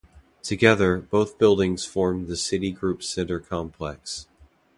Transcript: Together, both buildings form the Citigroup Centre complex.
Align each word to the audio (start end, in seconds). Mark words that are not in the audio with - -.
Together, 0.41 0.97
both 0.99 1.37
buildings 1.37 1.85
form 1.85 2.25
the 2.25 2.33
Citigroup 2.33 3.03
Centre 3.03 3.39
complex. 3.39 4.25